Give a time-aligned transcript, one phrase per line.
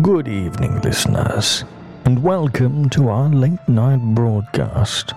[0.00, 1.64] Good evening, listeners,
[2.06, 5.12] and welcome to our late night broadcast.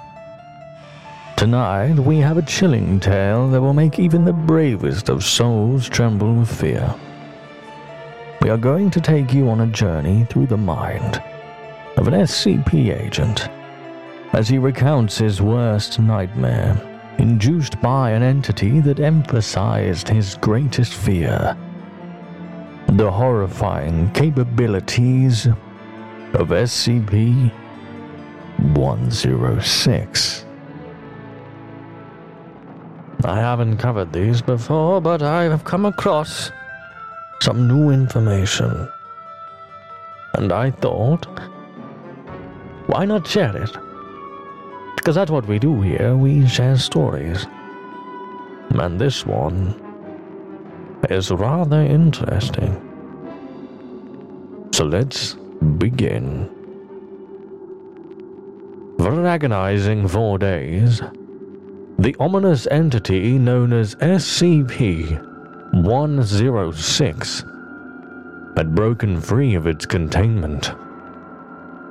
[1.38, 6.34] Tonight, we have a chilling tale that will make even the bravest of souls tremble
[6.34, 6.94] with fear.
[8.42, 11.24] We are going to take you on a journey through the mind
[11.96, 13.48] of an SCP agent
[14.34, 16.76] as he recounts his worst nightmare,
[17.18, 21.56] induced by an entity that emphasized his greatest fear
[22.88, 25.48] the horrifying capabilities
[26.34, 27.52] of SCP
[28.58, 30.46] 106.
[33.24, 36.52] I haven't covered these before, but I have come across
[37.42, 38.88] some new information.
[40.36, 41.26] And I thought,
[42.88, 43.76] why not share it?
[44.96, 47.48] Because that's what we do here, we share stories.
[48.70, 49.74] And this one
[51.10, 52.85] is rather interesting.
[54.76, 55.36] So let's
[55.78, 56.50] begin.
[58.98, 61.02] For agonizing four days,
[61.98, 65.16] the ominous entity known as SCP
[65.82, 67.46] 106
[68.58, 70.74] had broken free of its containment,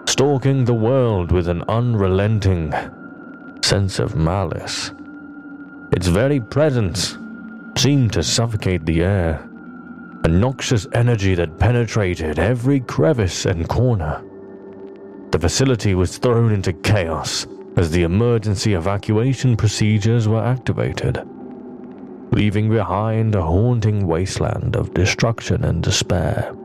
[0.06, 2.74] stalking the world with an unrelenting
[3.62, 4.92] sense of malice.
[5.92, 7.16] Its very presence
[7.78, 9.48] seemed to suffocate the air,
[10.24, 14.24] a noxious energy that penetrated every crevice and corner.
[15.30, 21.22] The facility was thrown into chaos as the emergency evacuation procedures were activated,
[22.32, 26.56] leaving behind a haunting wasteland of destruction and despair.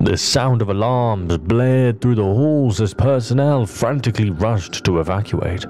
[0.00, 5.64] The sound of alarms blared through the halls as personnel frantically rushed to evacuate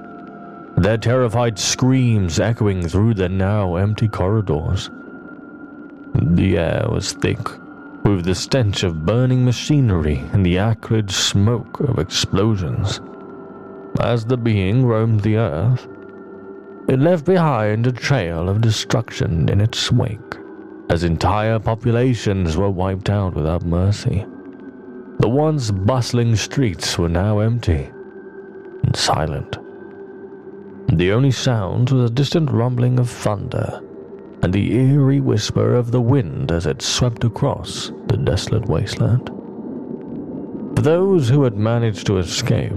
[0.77, 4.89] their terrified screams echoing through the now empty corridors.
[6.19, 7.37] The air was thick
[8.03, 12.99] with the stench of burning machinery and the acrid smoke of explosions.
[13.99, 15.87] As the being roamed the earth,
[16.87, 20.37] it left behind a trail of destruction in its wake,
[20.89, 24.25] as entire populations were wiped out without mercy.
[25.19, 27.91] The once bustling streets were now empty
[28.83, 29.59] and silent.
[30.93, 33.81] The only sound was a distant rumbling of thunder
[34.43, 39.27] and the eerie whisper of the wind as it swept across the desolate wasteland.
[40.75, 42.73] For those who had managed to escape,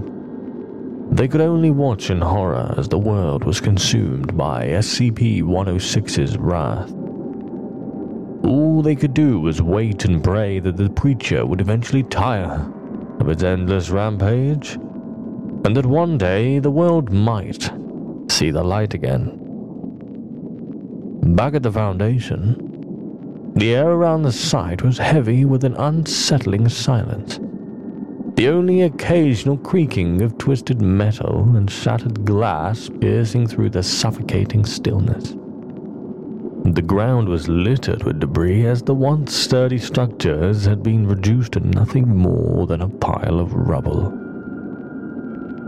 [1.11, 6.91] they could only watch in horror as the world was consumed by SCP 106's wrath.
[8.43, 12.71] All they could do was wait and pray that the creature would eventually tire
[13.19, 14.75] of its endless rampage,
[15.63, 17.69] and that one day the world might
[18.31, 19.40] see the light again.
[21.35, 27.39] Back at the Foundation, the air around the site was heavy with an unsettling silence.
[28.35, 35.35] The only occasional creaking of twisted metal and shattered glass piercing through the suffocating stillness.
[36.65, 41.61] The ground was littered with debris as the once sturdy structures had been reduced to
[41.61, 44.11] nothing more than a pile of rubble.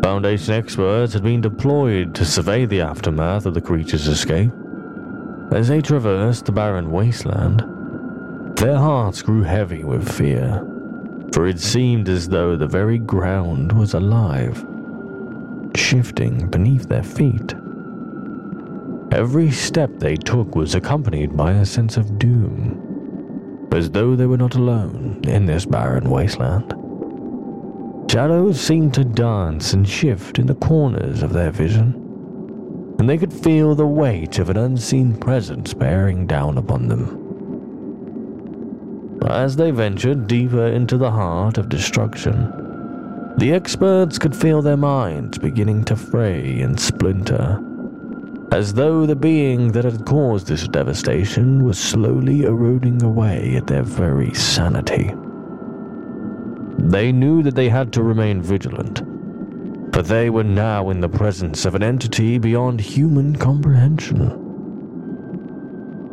[0.04, 4.52] Foundation experts had been deployed to survey the aftermath of the creature's escape.
[5.52, 7.64] As they traversed the barren wasteland,
[8.58, 10.66] their hearts grew heavy with fear,
[11.34, 14.66] for it seemed as though the very ground was alive,
[15.76, 17.54] shifting beneath their feet.
[19.12, 24.38] Every step they took was accompanied by a sense of doom, as though they were
[24.38, 26.74] not alone in this barren wasteland.
[28.10, 32.03] Shadows seemed to dance and shift in the corners of their vision,
[33.04, 37.20] and they could feel the weight of an unseen presence bearing down upon them.
[39.30, 45.38] As they ventured deeper into the heart of destruction, the experts could feel their minds
[45.38, 47.62] beginning to fray and splinter,
[48.54, 53.84] as though the being that had caused this devastation was slowly eroding away at their
[53.84, 55.14] very sanity.
[56.78, 59.02] They knew that they had to remain vigilant,
[59.94, 64.40] but they were now in the presence of an entity beyond human comprehension.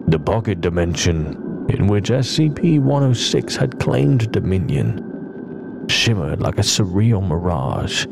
[0.06, 8.06] The pocket dimension in which SCP 106 had claimed dominion shimmered like a surreal mirage,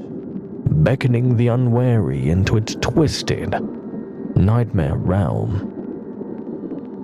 [0.82, 3.54] beckoning the unwary into its twisted,
[4.36, 5.74] nightmare realm.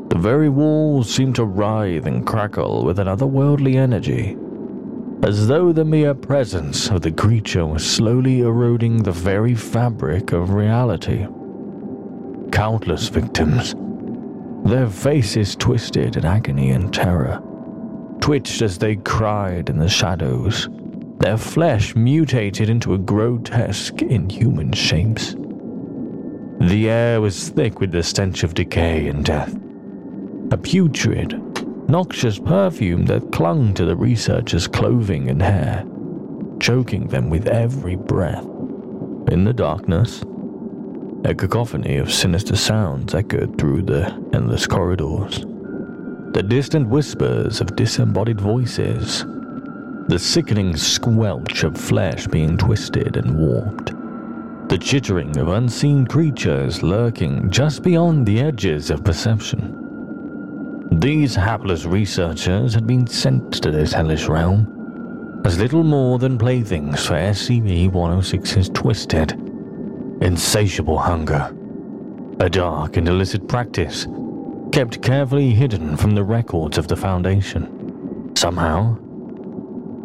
[0.08, 4.38] The very walls seemed to writhe and crackle with an otherworldly energy
[5.24, 10.50] as though the mere presence of the creature was slowly eroding the very fabric of
[10.50, 11.26] reality.
[12.52, 13.74] Countless victims,
[14.68, 17.42] their faces twisted in agony and terror,
[18.20, 20.68] twitched as they cried in the shadows,
[21.20, 25.34] their flesh mutated into grotesque, inhuman shapes.
[26.60, 29.56] The air was thick with the stench of decay and death.
[30.50, 31.40] A putrid,
[31.94, 35.86] noxious perfume that clung to the researchers' clothing and hair,
[36.58, 38.44] choking them with every breath.
[39.30, 40.24] In the darkness,
[41.24, 45.44] a cacophony of sinister sounds echoed through the endless corridors.
[46.32, 49.24] The distant whispers of disembodied voices,
[50.08, 53.92] the sickening squelch of flesh being twisted and warped,
[54.68, 59.83] the chittering of unseen creatures lurking just beyond the edges of perception.
[61.00, 67.04] These hapless researchers had been sent to this hellish realm as little more than playthings
[67.04, 69.32] for SCP 106's twisted,
[70.22, 71.52] insatiable hunger.
[72.38, 74.06] A dark and illicit practice
[74.70, 78.32] kept carefully hidden from the records of the Foundation.
[78.36, 78.96] Somehow,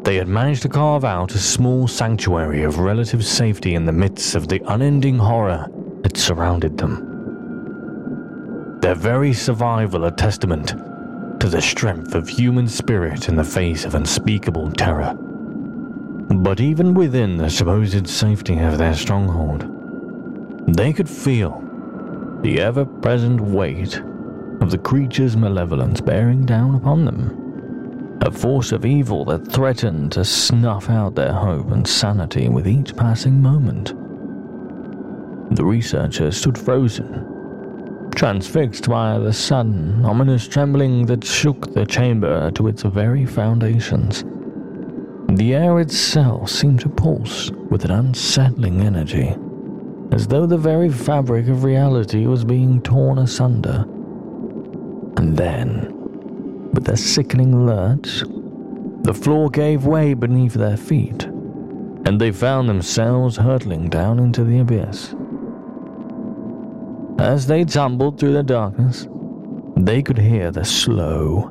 [0.04, 4.34] they had managed to carve out a small sanctuary of relative safety in the midst
[4.34, 5.68] of the unending horror
[6.02, 7.09] that surrounded them.
[8.82, 10.70] Their very survival a testament
[11.40, 15.14] to the strength of human spirit in the face of unspeakable terror.
[15.16, 19.66] But even within the supposed safety of their stronghold,
[20.68, 21.62] they could feel
[22.42, 23.98] the ever present weight
[24.62, 28.20] of the creature's malevolence bearing down upon them.
[28.22, 32.96] A force of evil that threatened to snuff out their hope and sanity with each
[32.96, 33.94] passing moment.
[35.56, 37.39] The researchers stood frozen,
[38.20, 44.26] transfixed by the sudden, ominous trembling that shook the chamber to its very foundations.
[45.38, 49.38] The air itself seemed to pulse with an unsettling energy,
[50.12, 53.86] as though the very fabric of reality was being torn asunder.
[55.16, 55.88] And then,
[56.74, 58.24] with a sickening lurch,
[59.04, 61.24] the floor gave way beneath their feet,
[62.04, 65.16] and they found themselves hurtling down into the abyss.
[67.20, 69.06] As they tumbled through the darkness,
[69.76, 71.50] they could hear the slow,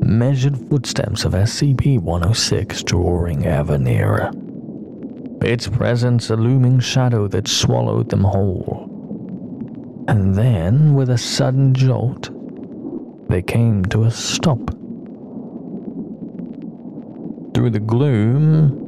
[0.00, 4.30] measured footsteps of SCP 106 drawing ever nearer,
[5.42, 8.86] its presence a looming shadow that swallowed them whole.
[10.08, 12.30] And then, with a sudden jolt,
[13.28, 14.70] they came to a stop.
[17.52, 18.85] Through the gloom,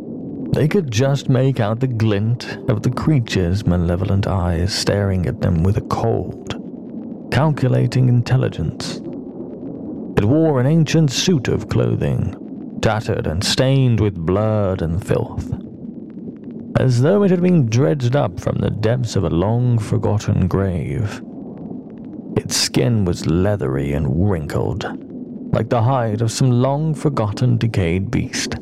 [0.52, 5.62] they could just make out the glint of the creature's malevolent eyes staring at them
[5.62, 6.54] with a cold,
[7.30, 8.96] calculating intelligence.
[10.16, 15.52] It wore an ancient suit of clothing, tattered and stained with blood and filth,
[16.78, 21.22] as though it had been dredged up from the depths of a long forgotten grave.
[22.36, 24.84] Its skin was leathery and wrinkled,
[25.52, 28.56] like the hide of some long forgotten decayed beast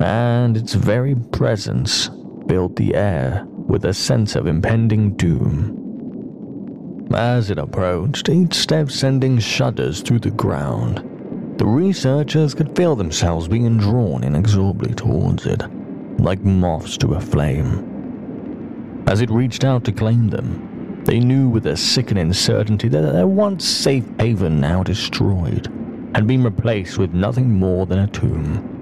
[0.00, 2.10] and its very presence
[2.48, 5.80] filled the air with a sense of impending doom.
[7.14, 10.98] As it approached, each step sending shudders through the ground,
[11.58, 15.62] the researchers could feel themselves being drawn inexorably towards it,
[16.18, 19.04] like moths to a flame.
[19.06, 23.26] As it reached out to claim them, they knew with a sickening certainty that their
[23.26, 25.66] once safe haven, now destroyed,
[26.14, 28.73] had been replaced with nothing more than a tomb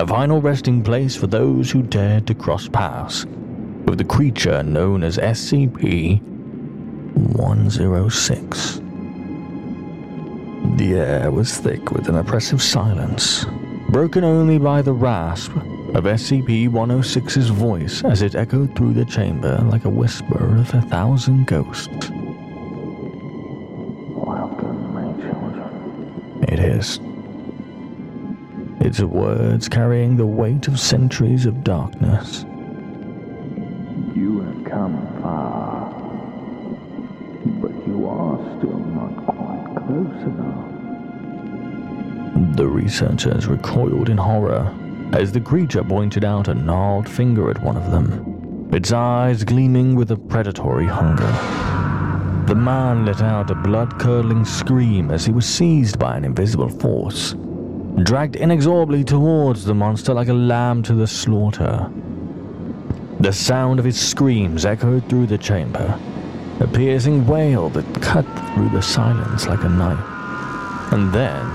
[0.00, 3.26] a final resting place for those who dared to cross paths
[3.84, 8.80] with the creature known as SCP 106.
[10.78, 13.44] The air was thick with an oppressive silence,
[13.90, 19.58] broken only by the rasp of SCP 106's voice as it echoed through the chamber
[19.70, 22.08] like a whisper of a thousand ghosts.
[24.16, 26.44] Welcome, my children.
[26.48, 27.02] It hissed
[28.80, 32.46] its words carrying the weight of centuries of darkness.
[34.14, 35.90] You have come far,
[37.60, 40.66] but you are still not quite close enough.
[42.56, 44.74] The researchers recoiled in horror
[45.12, 49.94] as the creature pointed out a gnarled finger at one of them, its eyes gleaming
[49.94, 51.30] with a predatory hunger.
[52.46, 56.70] The man let out a blood curdling scream as he was seized by an invisible
[56.70, 57.34] force
[58.04, 61.90] dragged inexorably towards the monster like a lamb to the slaughter.
[63.20, 65.98] The sound of his screams echoed through the chamber,
[66.60, 70.92] a piercing wail that cut through the silence like a knife.
[70.92, 71.46] And then,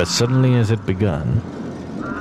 [0.00, 1.42] as suddenly as it began,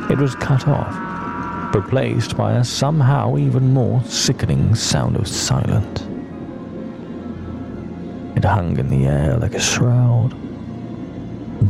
[0.10, 6.02] it was cut off, replaced by a somehow even more sickening sound of silence.
[8.36, 10.34] It hung in the air like a shroud,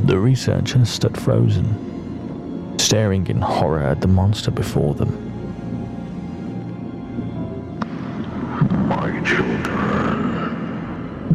[0.03, 5.11] the researchers stood frozen, staring in horror at the monster before them.
[8.87, 9.63] My children.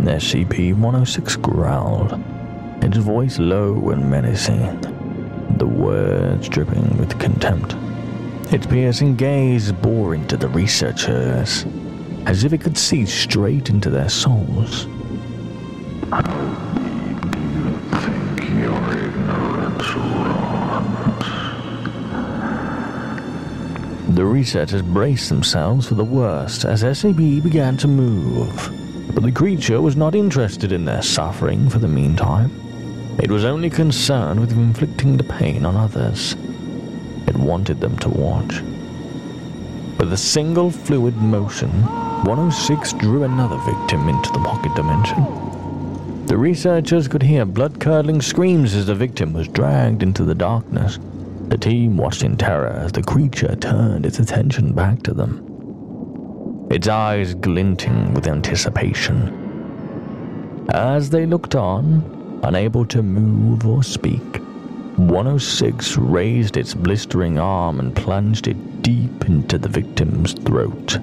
[0.05, 2.21] SCP 106 growled,
[2.83, 4.81] its voice low and menacing,
[5.57, 7.75] the words dripping with contempt.
[8.53, 11.65] Its piercing gaze bore into the researchers,
[12.27, 14.87] as if it could see straight into their souls.
[24.19, 28.69] The researchers braced themselves for the worst as SAB began to move.
[29.15, 32.51] But the creature was not interested in their suffering for the meantime.
[33.23, 36.35] It was only concerned with inflicting the pain on others.
[37.29, 38.61] It wanted them to watch.
[40.01, 41.71] With a single fluid motion,
[42.25, 46.27] 106 drew another victim into the pocket dimension.
[46.27, 50.99] The researchers could hear blood curdling screams as the victim was dragged into the darkness.
[51.49, 56.88] The team watched in terror as the creature turned its attention back to them, its
[56.88, 59.47] eyes glinting with anticipation.
[60.71, 64.43] As they looked on, unable to move or speak,
[64.97, 70.99] 106 raised its blistering arm and plunged it deep into the victim's throat.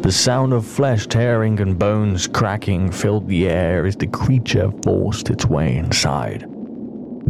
[0.00, 5.30] The sound of flesh tearing and bones cracking filled the air as the creature forced
[5.30, 6.48] its way inside.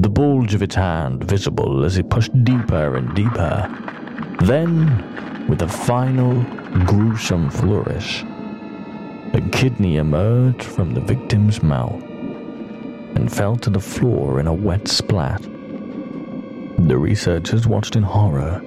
[0.00, 3.68] The bulge of its hand visible as it pushed deeper and deeper.
[4.42, 6.40] Then, with a final
[6.86, 8.22] gruesome flourish,
[9.34, 12.00] a kidney emerged from the victim's mouth
[13.16, 15.42] and fell to the floor in a wet splat.
[15.42, 18.62] The researchers watched in horror,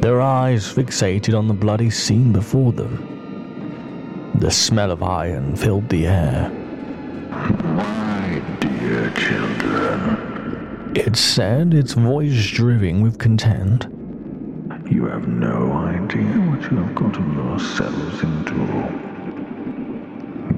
[0.00, 4.34] their eyes fixated on the bloody scene before them.
[4.34, 6.50] The smell of iron filled the air.
[7.30, 9.75] My dear children,
[10.96, 13.86] It said, its voice dripping with content.
[14.90, 18.54] you have no idea what you have gotten yourselves into.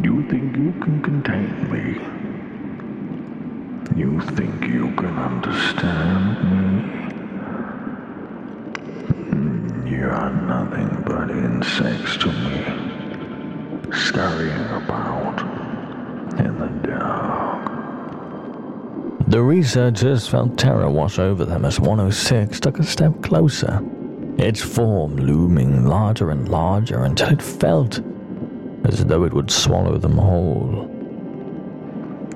[0.04, 1.98] You think you can contain me?
[4.00, 6.82] You think you can understand me?
[9.32, 12.64] Mm, You are nothing but insects to me,
[13.92, 15.40] scurrying about
[16.38, 17.47] in the dark.
[19.28, 23.82] The researchers felt terror wash over them as 106 took a step closer,
[24.38, 28.00] its form looming larger and larger until it felt
[28.84, 30.88] as though it would swallow them whole.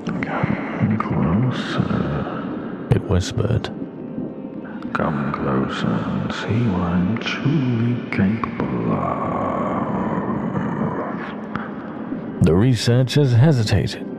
[0.04, 2.88] Come closer.
[2.90, 3.70] It whispered.
[4.92, 9.24] Come closer and see what I'm truly capable of.
[12.44, 14.11] The researchers hesitated,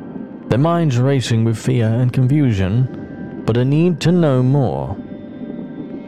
[0.53, 4.95] their minds racing with fear and confusion, but a need to know more.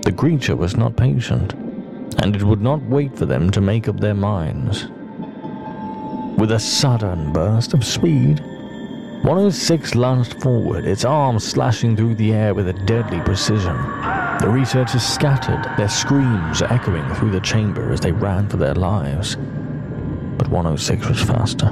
[0.03, 1.53] The creature was not patient,
[2.19, 4.83] and it would not wait for them to make up their minds.
[6.37, 8.39] With a sudden burst of speed,
[9.23, 13.75] 106 lunged forward, its arms slashing through the air with a deadly precision.
[14.41, 19.37] The researchers scattered, their screams echoing through the chamber as they ran for their lives.
[20.37, 21.71] But 106 was faster,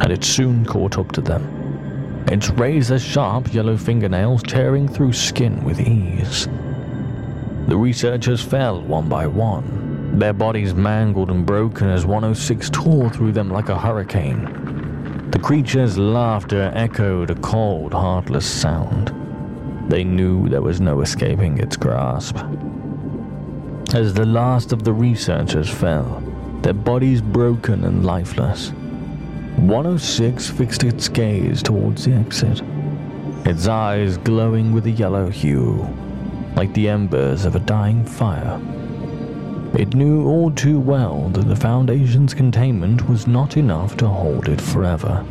[0.00, 5.62] and it soon caught up to them, its razor sharp yellow fingernails tearing through skin
[5.64, 6.48] with ease.
[7.68, 13.32] The researchers fell one by one, their bodies mangled and broken as 106 tore through
[13.32, 15.30] them like a hurricane.
[15.30, 19.14] The creature's laughter echoed a cold, heartless sound.
[19.88, 22.36] They knew there was no escaping its grasp.
[23.94, 26.20] As the last of the researchers fell,
[26.62, 28.72] their bodies broken and lifeless,
[29.56, 32.62] 106 fixed its gaze towards the exit,
[33.44, 35.86] its eyes glowing with a yellow hue,
[36.56, 38.60] like the embers of a dying fire.
[39.78, 44.60] It knew all too well that the Foundation's containment was not enough to hold it
[44.60, 45.24] forever.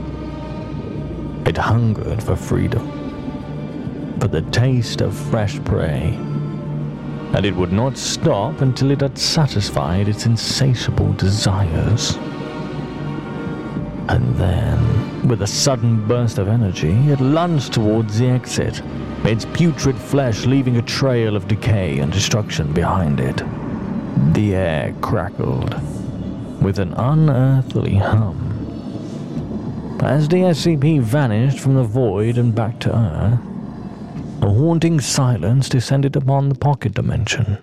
[1.45, 2.87] It hungered for freedom,
[4.19, 6.13] for the taste of fresh prey,
[7.33, 12.17] and it would not stop until it had satisfied its insatiable desires.
[14.09, 18.81] And then, with a sudden burst of energy, it lunged towards the exit,
[19.23, 23.43] its putrid flesh leaving a trail of decay and destruction behind it.
[24.33, 25.75] The air crackled
[26.59, 28.47] with an unearthly hum.
[30.01, 33.39] As the SCP vanished from the void and back to Earth,
[34.41, 37.59] a haunting silence descended upon the pocket dimension.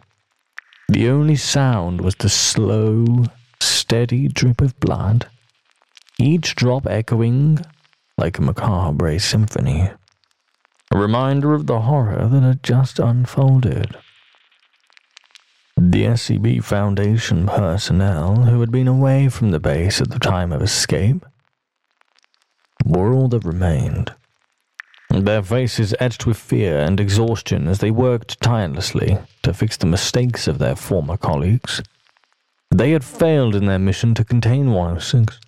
[0.88, 3.25] The only sound was the slow,
[3.59, 5.29] steady drip of blood,
[6.18, 7.58] each drop echoing
[8.16, 9.90] like a macabre symphony,
[10.90, 13.96] a reminder of the horror that had just unfolded.
[15.78, 20.62] The SCP Foundation personnel who had been away from the base at the time of
[20.62, 21.26] escape
[22.85, 24.14] were all that remained.
[25.11, 30.49] Their faces etched with fear and exhaustion as they worked tirelessly to fix the mistakes
[30.49, 31.82] of their former colleagues.
[32.75, 35.38] They had failed in their mission to contain 106,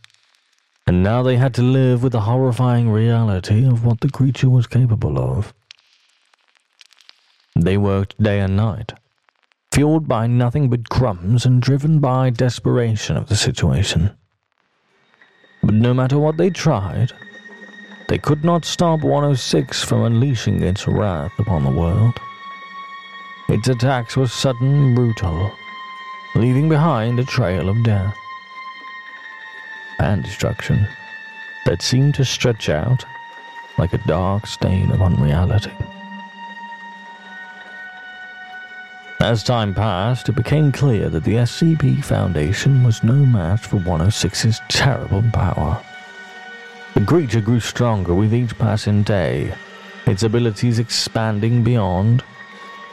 [0.88, 4.66] and now they had to live with the horrifying reality of what the creature was
[4.66, 5.52] capable of.
[7.54, 8.94] They worked day and night,
[9.70, 14.16] fueled by nothing but crumbs and driven by desperation of the situation.
[15.62, 17.12] But no matter what they tried,
[18.08, 22.14] they could not stop 106 from unleashing its wrath upon the world.
[23.50, 25.52] Its attacks were sudden and brutal,
[26.34, 28.16] leaving behind a trail of death
[29.98, 30.86] and destruction
[31.64, 33.04] that seemed to stretch out
[33.78, 35.72] like a dark stain upon reality.
[39.20, 44.60] As time passed, it became clear that the SCP Foundation was no match for 106's
[44.68, 45.82] terrible power.
[46.94, 49.52] The creature grew stronger with each passing day,
[50.06, 52.22] its abilities expanding beyond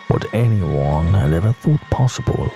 [0.08, 2.52] what anyone had ever thought possible.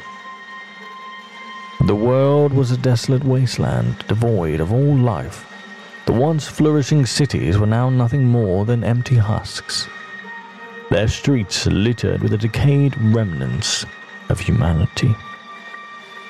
[1.85, 5.45] The world was a desolate wasteland, devoid of all life.
[6.05, 9.87] The once flourishing cities were now nothing more than empty husks,
[10.89, 13.85] their streets littered with the decayed remnants
[14.27, 15.15] of humanity.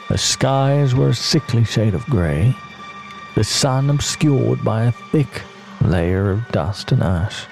[0.10, 2.56] The skies were a sickly shade of grey,
[3.36, 5.42] the sun obscured by a thick
[5.82, 7.48] layer of dust and ash.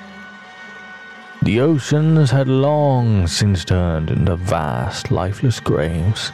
[1.41, 6.31] The oceans had long since turned into vast, lifeless graves,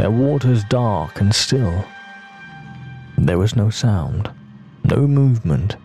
[0.00, 1.84] their waters dark and still.
[3.18, 4.30] There was no sound,
[4.82, 5.76] no movement,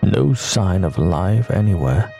[0.00, 2.12] no sign of life anywhere.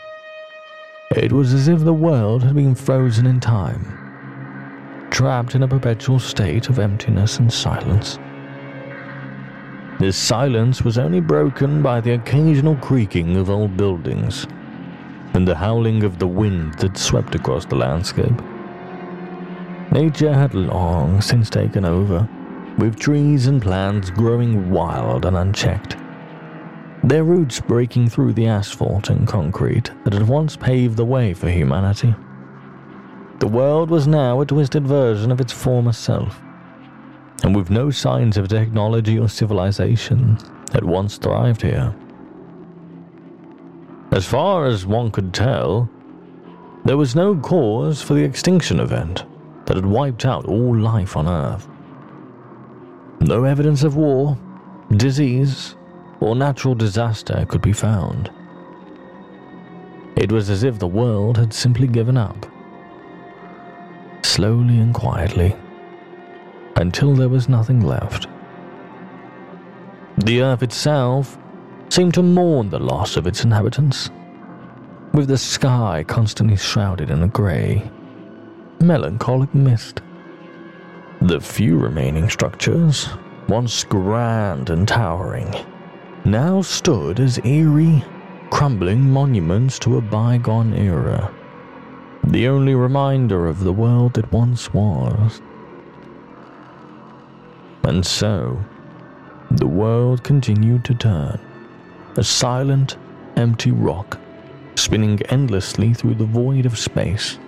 [1.14, 6.18] It was as if the world had been frozen in time, trapped in a perpetual
[6.18, 8.18] state of emptiness and silence.
[10.00, 14.44] This silence was only broken by the occasional creaking of old buildings
[15.34, 18.42] and the howling of the wind that swept across the landscape.
[19.92, 22.28] Nature had long since taken over,
[22.78, 25.96] with trees and plants growing wild and unchecked,
[27.02, 31.50] their roots breaking through the asphalt and concrete that had once paved the way for
[31.50, 32.14] humanity.
[33.40, 36.40] The world was now a twisted version of its former self,
[37.42, 40.38] and with no signs of technology or civilization
[40.70, 41.92] that once thrived here.
[44.12, 45.90] As far as one could tell,
[46.84, 49.24] there was no cause for the extinction event
[49.70, 51.68] that had wiped out all life on Earth.
[53.20, 54.36] No evidence of war,
[54.96, 55.76] disease,
[56.18, 58.32] or natural disaster could be found.
[60.16, 62.46] It was as if the world had simply given up.
[64.22, 65.54] Slowly and quietly
[66.74, 68.26] until there was nothing left.
[70.16, 71.38] The earth itself
[71.90, 74.10] seemed to mourn the loss of its inhabitants,
[75.14, 77.88] with the sky constantly shrouded in a grey,
[78.80, 80.00] melancholic mist.
[81.20, 83.08] The few remaining structures,
[83.46, 85.54] once grand and towering,
[86.24, 88.02] now stood as eerie,
[88.48, 91.30] crumbling monuments to a bygone era,
[92.24, 95.42] the only reminder of the world that once was.
[97.82, 98.58] And so,
[99.50, 101.38] the world continued to turn,
[102.16, 102.96] a silent,
[103.36, 104.18] empty rock,
[104.74, 107.38] spinning endlessly through the void of space.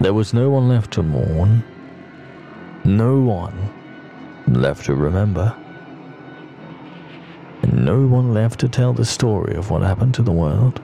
[0.00, 1.62] There was no one left to mourn,
[2.84, 3.70] no one
[4.48, 5.54] left to remember,
[7.62, 10.80] and no one left to tell the story of what happened to the world.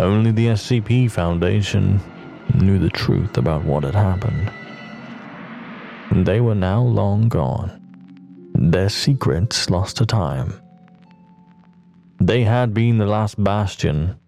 [0.00, 2.00] Only the SCP Foundation
[2.54, 4.50] knew the truth about what had happened.
[6.10, 7.70] And They were now long gone,
[8.54, 10.54] their secrets lost to time.
[12.18, 14.18] They had been the last bastion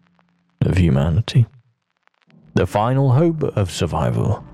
[0.61, 1.47] of humanity,
[2.55, 4.45] the final hope of survival.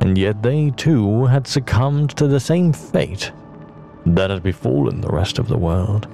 [0.00, 3.30] And yet they too had succumbed to the same fate
[4.04, 6.08] that had befallen the rest of the world.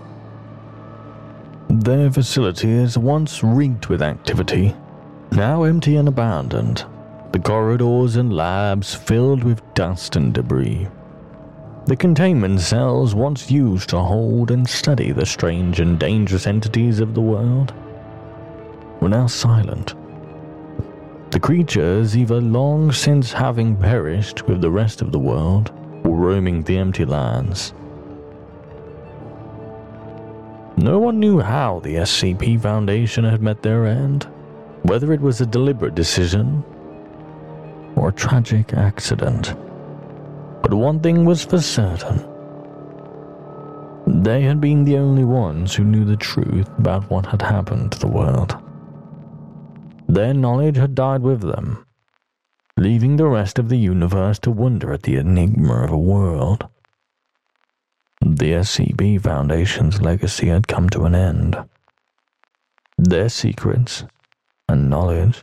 [1.69, 4.75] Their facilities, once reeked with activity,
[5.33, 6.85] now empty and abandoned,
[7.33, 10.89] the corridors and labs filled with dust and debris.
[11.87, 17.15] The containment cells once used to hold and study the strange and dangerous entities of
[17.15, 17.73] the world
[19.01, 19.95] were now silent.
[21.37, 25.71] The creatures, either long since having perished with the rest of the world,
[26.03, 27.75] or roaming the empty lands.
[30.79, 34.27] No one knew how the SCP Foundation had met their end
[34.85, 36.65] whether it was a deliberate decision
[37.97, 39.55] or a tragic accident.
[40.63, 42.27] But one thing was for certain.
[44.07, 47.99] They had been the only ones who knew the truth about what had happened to
[47.99, 48.57] the world.
[50.09, 51.85] Their knowledge had died with them,
[52.77, 56.69] leaving the rest of the universe to wonder at the enigma of a world.
[58.21, 61.59] The SCP Foundation's legacy had come to an end.
[62.97, 64.05] Their secrets
[64.69, 65.43] and knowledge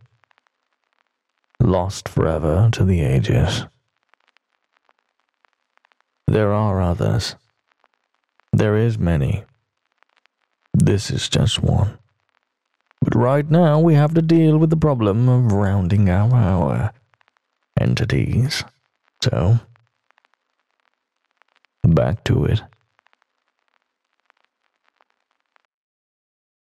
[1.60, 3.66] lost forever to the ages.
[6.28, 7.36] There are others.
[8.52, 9.44] There is many.
[10.74, 12.00] This is just one.
[13.04, 16.90] But right now we have to deal with the problem of rounding out our uh,
[17.78, 18.64] entities.
[19.22, 19.60] So,
[21.84, 22.62] back to it.